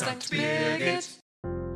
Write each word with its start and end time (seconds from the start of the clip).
St. 0.00 0.30
Birgit. 0.30 1.20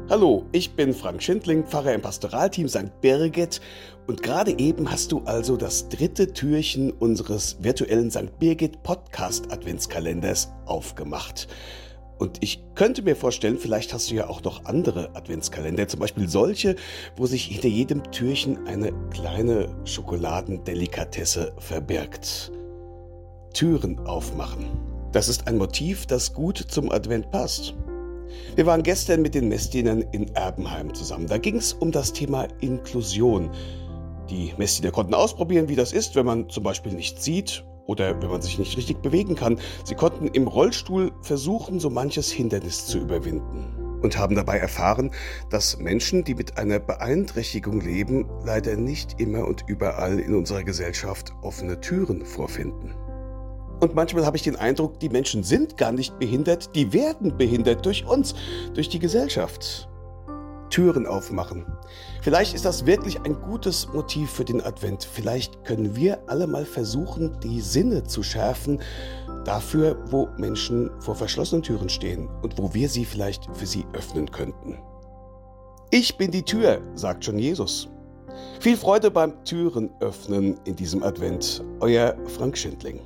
Hallo, 0.09 0.47
ich 0.51 0.75
bin 0.75 0.95
Frank 0.95 1.23
Schindling, 1.23 1.67
Pfarrer 1.67 1.93
im 1.93 2.01
Pastoralteam 2.01 2.69
St. 2.69 3.03
Birgit 3.03 3.61
und 4.07 4.23
gerade 4.23 4.59
eben 4.59 4.91
hast 4.91 5.13
du 5.13 5.21
also 5.27 5.59
das 5.59 5.91
dritte 5.91 6.33
Türchen 6.33 6.91
unseres 6.91 7.59
virtuellen 7.61 8.11
St. 8.11 8.39
Birgit 8.39 8.83
Podcast 8.83 9.53
Adventskalenders 9.53 10.51
aufgemacht. 10.65 11.49
Und 12.17 12.43
ich 12.43 12.65
könnte 12.75 13.03
mir 13.03 13.15
vorstellen, 13.15 13.59
vielleicht 13.59 13.93
hast 13.93 14.11
du 14.11 14.15
ja 14.15 14.27
auch 14.27 14.43
noch 14.43 14.65
andere 14.65 15.15
Adventskalender, 15.15 15.87
zum 15.87 16.01
Beispiel 16.01 16.27
solche, 16.27 16.77
wo 17.17 17.27
sich 17.27 17.45
hinter 17.45 17.69
jedem 17.69 18.11
Türchen 18.11 18.67
eine 18.67 18.91
kleine 19.11 19.69
Schokoladendelikatesse 19.85 21.53
verbirgt. 21.59 22.51
Türen 23.53 23.99
aufmachen. 24.07 24.65
Das 25.13 25.29
ist 25.29 25.47
ein 25.47 25.59
Motiv, 25.59 26.07
das 26.07 26.33
gut 26.33 26.57
zum 26.57 26.91
Advent 26.91 27.31
passt. 27.31 27.75
Wir 28.57 28.67
waren 28.67 28.83
gestern 28.83 29.23
mit 29.23 29.35
den 29.35 29.49
Messdienern 29.49 30.03
in 30.13 30.29
Erbenheim 30.35 30.95
zusammen. 30.95 31.27
Da 31.27 31.39
ging 31.39 31.57
es 31.57 31.73
um 31.73 31.93
das 31.93 32.13
Thema 32.13 32.47
Inklusion. 32.61 33.51
Die 34.31 34.55
Messdiener 34.57 34.91
konnten 34.91 35.15
ausprobieren, 35.15 35.69
wie 35.69 35.77
das 35.77 35.93
ist, 35.93 36.17
wenn 36.17 36.27
man 36.27 36.49
zum 36.49 36.63
Beispiel 36.63 36.93
nicht 36.93 37.23
sieht 37.23 37.65
oder 37.87 38.21
wenn 38.23 38.31
man 38.31 38.43
sich 38.43 38.59
nicht 38.59 38.77
richtig 38.77 39.03
bewegen 39.03 39.35
kann. 39.35 39.59
Sie 39.85 39.95
konnten 39.95 40.29
im 40.29 40.47
Rollstuhl 40.47 41.13
versuchen, 41.23 41.81
so 41.81 41.91
manches 41.91 42.31
Hindernis 42.31 42.87
zu 42.87 42.99
überwinden 42.99 43.85
und 44.05 44.19
haben 44.19 44.37
dabei 44.37 44.59
erfahren, 44.59 45.11
dass 45.51 45.79
Menschen, 45.79 46.25
die 46.25 46.35
mit 46.35 46.59
einer 46.59 46.79
Beeinträchtigung 46.79 47.81
leben, 47.81 48.29
leider 48.45 48.77
nicht 48.77 49.21
immer 49.21 49.47
und 49.47 49.65
überall 49.67 50.21
in 50.21 50.35
unserer 50.35 50.63
Gesellschaft 50.63 51.33
offene 51.43 51.81
Türen 51.81 52.25
vorfinden. 52.25 52.95
Und 53.85 53.95
manchmal 53.95 54.25
habe 54.25 54.39
ich 54.39 54.43
den 54.43 54.57
Eindruck, 54.57 54.99
die 55.01 55.11
Menschen 55.11 55.43
sind 55.43 55.77
gar 55.77 55.93
nicht 55.93 56.19
behindert, 56.19 56.75
die 56.75 56.95
werden 56.95 57.37
behindert 57.37 57.85
durch 57.85 58.07
uns, 58.07 58.35
durch 58.73 58.89
die 58.89 58.99
Gesellschaft. 58.99 59.91
Türen 60.71 61.07
aufmachen. 61.07 61.67
Vielleicht 62.23 62.55
ist 62.55 62.65
das 62.65 62.87
wirklich 62.87 63.21
ein 63.21 63.39
gutes 63.43 63.87
Motiv 63.93 64.31
für 64.31 64.47
den 64.47 64.63
Advent. 64.63 65.05
Vielleicht 65.05 65.67
können 65.67 65.95
wir 65.97 66.19
alle 66.31 66.47
mal 66.47 66.65
versuchen, 66.65 67.39
die 67.41 67.61
Sinne 67.61 68.05
zu 68.05 68.23
schärfen 68.23 68.81
dafür, 69.45 69.99
wo 70.07 70.31
Menschen 70.39 70.91
vor 71.01 71.15
verschlossenen 71.15 71.63
Türen 71.63 71.91
stehen 71.91 72.31
und 72.41 72.57
wo 72.57 72.73
wir 72.73 72.89
sie 72.89 73.05
vielleicht 73.05 73.55
für 73.55 73.67
sie 73.67 73.85
öffnen 73.93 74.31
könnten. 74.31 74.79
Ich 75.91 76.17
bin 76.17 76.31
die 76.31 76.43
Tür, 76.43 76.81
sagt 76.95 77.27
schon 77.27 77.39
Jesus. 77.39 77.91
Viel 78.61 78.79
Freude 78.79 79.11
beim 79.11 79.45
Türen 79.45 79.91
öffnen 80.01 80.59
in 80.65 80.75
diesem 80.75 81.03
Advent. 81.03 81.63
Euer 81.81 82.17
Frank 82.25 82.57
Schindling. 82.57 83.03